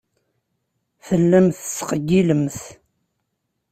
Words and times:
Tellamt 1.05 1.55
tettqeyyilem. 1.57 2.45